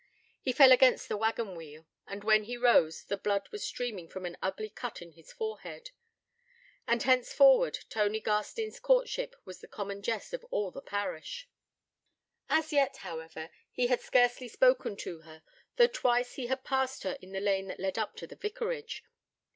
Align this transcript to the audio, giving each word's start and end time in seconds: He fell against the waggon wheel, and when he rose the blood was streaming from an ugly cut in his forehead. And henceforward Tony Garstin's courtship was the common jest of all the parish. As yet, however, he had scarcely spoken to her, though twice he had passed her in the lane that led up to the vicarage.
He 0.41 0.51
fell 0.51 0.71
against 0.71 1.07
the 1.09 1.15
waggon 1.15 1.53
wheel, 1.55 1.85
and 2.07 2.23
when 2.23 2.45
he 2.45 2.57
rose 2.57 3.03
the 3.03 3.17
blood 3.17 3.47
was 3.51 3.63
streaming 3.63 4.09
from 4.09 4.25
an 4.25 4.35
ugly 4.41 4.71
cut 4.71 4.99
in 4.99 5.11
his 5.11 5.31
forehead. 5.31 5.91
And 6.87 7.03
henceforward 7.03 7.77
Tony 7.87 8.19
Garstin's 8.19 8.79
courtship 8.79 9.35
was 9.45 9.59
the 9.59 9.67
common 9.67 10.01
jest 10.01 10.33
of 10.33 10.43
all 10.49 10.71
the 10.71 10.81
parish. 10.81 11.47
As 12.49 12.73
yet, 12.73 12.97
however, 13.01 13.51
he 13.71 13.85
had 13.89 14.01
scarcely 14.01 14.47
spoken 14.47 14.95
to 14.97 15.19
her, 15.19 15.43
though 15.75 15.85
twice 15.85 16.33
he 16.33 16.47
had 16.47 16.63
passed 16.63 17.03
her 17.03 17.15
in 17.21 17.31
the 17.31 17.39
lane 17.39 17.67
that 17.67 17.79
led 17.79 17.99
up 17.99 18.15
to 18.15 18.25
the 18.25 18.35
vicarage. 18.35 19.03